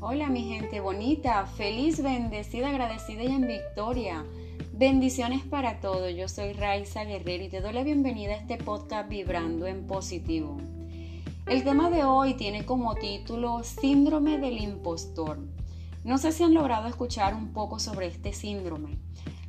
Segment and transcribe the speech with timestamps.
[0.00, 4.24] Hola mi gente bonita, feliz, bendecida, agradecida y en victoria.
[4.72, 6.14] Bendiciones para todos.
[6.14, 10.56] Yo soy Raiza Guerrero y te doy la bienvenida a este podcast Vibrando en Positivo.
[11.46, 15.40] El tema de hoy tiene como título Síndrome del impostor.
[16.04, 18.98] No sé si han logrado escuchar un poco sobre este síndrome.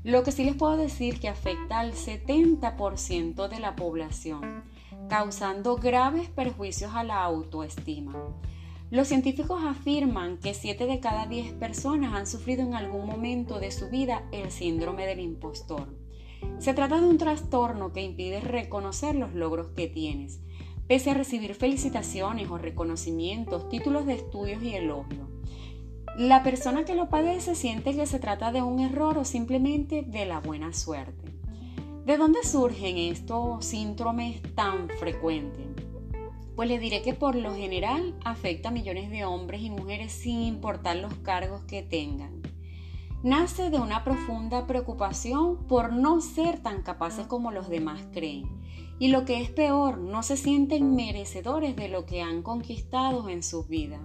[0.04, 4.64] Lo que sí les puedo decir que afecta al 70% de la población,
[5.10, 8.16] causando graves perjuicios a la autoestima.
[8.92, 13.70] Los científicos afirman que 7 de cada 10 personas han sufrido en algún momento de
[13.70, 15.96] su vida el síndrome del impostor.
[16.58, 20.42] Se trata de un trastorno que impide reconocer los logros que tienes,
[20.88, 25.30] pese a recibir felicitaciones o reconocimientos, títulos de estudios y elogios.
[26.18, 30.26] La persona que lo padece siente que se trata de un error o simplemente de
[30.26, 31.32] la buena suerte.
[32.08, 35.69] ¿De dónde surgen estos síndromes tan frecuentes?
[36.60, 40.42] Pues le diré que por lo general afecta a millones de hombres y mujeres sin
[40.42, 42.42] importar los cargos que tengan.
[43.24, 48.44] Nace de una profunda preocupación por no ser tan capaces como los demás creen.
[49.00, 53.42] Y lo que es peor, no se sienten merecedores de lo que han conquistado en
[53.42, 54.02] sus vidas.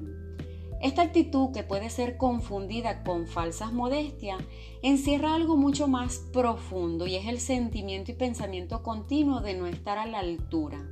[0.81, 4.39] Esta actitud, que puede ser confundida con falsas modestias,
[4.81, 9.99] encierra algo mucho más profundo y es el sentimiento y pensamiento continuo de no estar
[9.99, 10.87] a la altura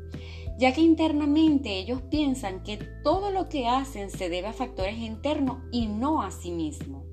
[0.63, 5.59] ya que internamente ellos piensan que todo lo que hacen se debe a factores internos
[5.73, 7.05] y no a sí mismo.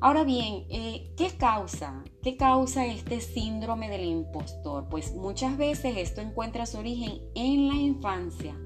[0.00, 2.02] Ahora bien, eh, ¿qué causa?
[2.22, 4.88] ¿Qué causa este síndrome del impostor?
[4.88, 8.58] Pues muchas veces esto encuentra su origen en la infancia,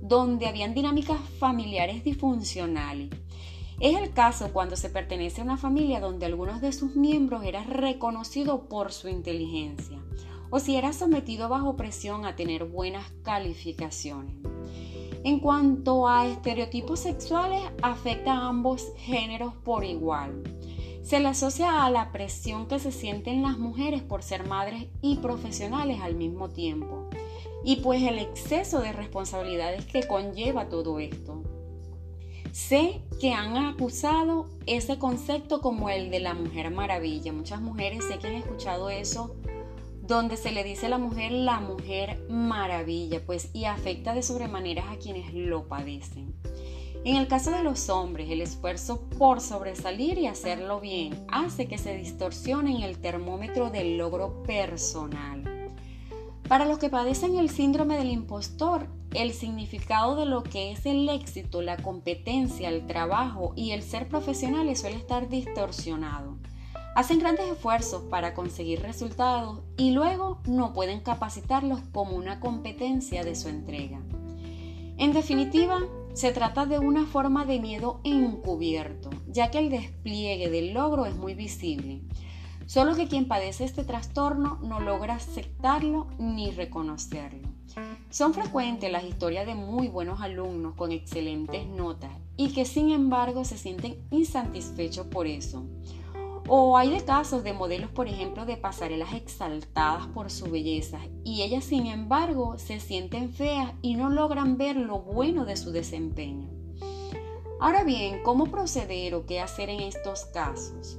[0.00, 3.10] donde habían dinámicas familiares disfuncionales.
[3.78, 7.68] Es el caso cuando se pertenece a una familia donde algunos de sus miembros eran
[7.68, 9.99] reconocidos por su inteligencia
[10.50, 14.36] o si era sometido bajo presión a tener buenas calificaciones.
[15.22, 20.42] En cuanto a estereotipos sexuales, afecta a ambos géneros por igual.
[21.02, 25.16] Se le asocia a la presión que se sienten las mujeres por ser madres y
[25.16, 27.08] profesionales al mismo tiempo,
[27.64, 31.42] y pues el exceso de responsabilidades que conlleva todo esto.
[32.52, 37.32] Sé que han acusado ese concepto como el de la mujer maravilla.
[37.32, 39.36] Muchas mujeres sé que han escuchado eso
[40.10, 44.90] donde se le dice a la mujer la mujer maravilla, pues y afecta de sobremanera
[44.90, 46.34] a quienes lo padecen.
[47.04, 51.78] En el caso de los hombres, el esfuerzo por sobresalir y hacerlo bien hace que
[51.78, 55.70] se distorsione el termómetro del logro personal.
[56.48, 61.08] Para los que padecen el síndrome del impostor, el significado de lo que es el
[61.08, 66.39] éxito, la competencia, el trabajo y el ser profesional suele estar distorsionado.
[66.96, 73.36] Hacen grandes esfuerzos para conseguir resultados y luego no pueden capacitarlos como una competencia de
[73.36, 74.00] su entrega.
[74.98, 75.78] En definitiva,
[76.14, 81.14] se trata de una forma de miedo encubierto, ya que el despliegue del logro es
[81.14, 82.02] muy visible.
[82.66, 87.48] Solo que quien padece este trastorno no logra aceptarlo ni reconocerlo.
[88.10, 93.44] Son frecuentes las historias de muy buenos alumnos con excelentes notas y que sin embargo
[93.44, 95.64] se sienten insatisfechos por eso
[96.52, 101.42] o hay de casos de modelos, por ejemplo, de pasarelas exaltadas por su belleza y
[101.42, 106.48] ellas, sin embargo, se sienten feas y no logran ver lo bueno de su desempeño.
[107.60, 110.98] Ahora bien, ¿cómo proceder o qué hacer en estos casos?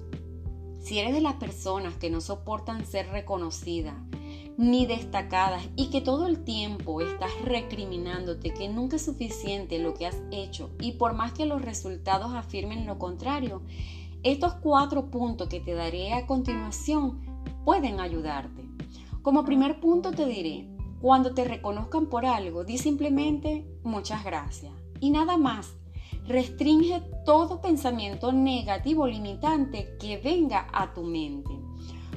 [0.79, 3.95] Si eres de las personas que no soportan ser reconocidas
[4.57, 10.05] ni destacadas y que todo el tiempo estás recriminándote que nunca es suficiente lo que
[10.05, 13.63] has hecho y por más que los resultados afirmen lo contrario,
[14.23, 17.21] estos cuatro puntos que te daré a continuación
[17.65, 18.69] pueden ayudarte.
[19.21, 20.67] Como primer punto te diré,
[21.01, 25.75] cuando te reconozcan por algo, di simplemente muchas gracias y nada más.
[26.27, 31.51] Restringe todo pensamiento negativo limitante que venga a tu mente.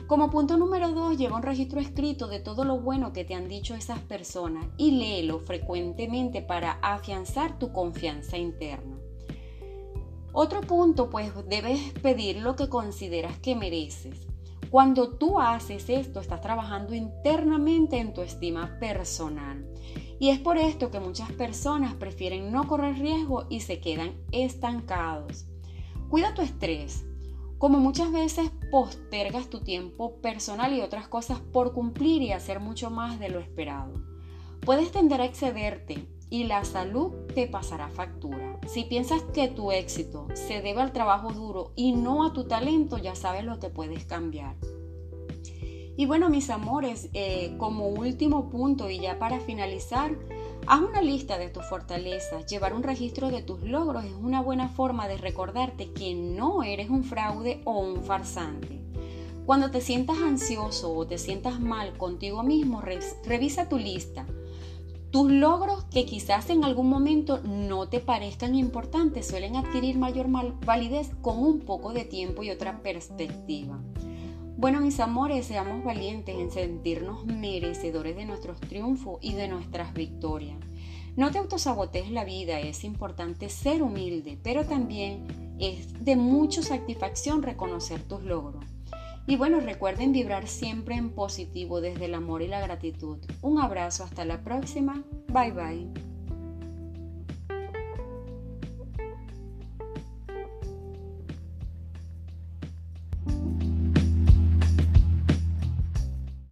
[0.06, 3.48] Como punto número dos, lleva un registro escrito de todo lo bueno que te han
[3.48, 8.93] dicho esas personas y léelo frecuentemente para afianzar tu confianza interna.
[10.36, 14.26] Otro punto, pues debes pedir lo que consideras que mereces.
[14.68, 19.64] Cuando tú haces esto, estás trabajando internamente en tu estima personal.
[20.18, 25.46] Y es por esto que muchas personas prefieren no correr riesgo y se quedan estancados.
[26.10, 27.04] Cuida tu estrés.
[27.58, 32.90] Como muchas veces postergas tu tiempo personal y otras cosas por cumplir y hacer mucho
[32.90, 34.02] más de lo esperado.
[34.66, 38.58] Puedes tender a excederte y la salud te pasará factura.
[38.66, 42.98] Si piensas que tu éxito se debe al trabajo duro y no a tu talento,
[42.98, 44.56] ya sabes lo que puedes cambiar.
[45.96, 50.16] Y bueno, mis amores, eh, como último punto y ya para finalizar,
[50.66, 52.46] Haz una lista de tus fortalezas.
[52.46, 56.88] Llevar un registro de tus logros es una buena forma de recordarte que no eres
[56.88, 58.80] un fraude o un farsante.
[59.44, 64.24] Cuando te sientas ansioso o te sientas mal contigo mismo, revisa tu lista.
[65.14, 70.26] Tus logros que quizás en algún momento no te parezcan importantes suelen adquirir mayor
[70.66, 73.78] validez con un poco de tiempo y otra perspectiva.
[74.56, 80.58] Bueno, mis amores, seamos valientes en sentirnos merecedores de nuestros triunfos y de nuestras victorias.
[81.14, 87.44] No te autosabotees la vida, es importante ser humilde, pero también es de mucha satisfacción
[87.44, 88.64] reconocer tus logros.
[89.26, 93.18] Y bueno, recuerden vibrar siempre en positivo desde el amor y la gratitud.
[93.40, 95.02] Un abrazo, hasta la próxima.
[95.28, 96.13] Bye bye.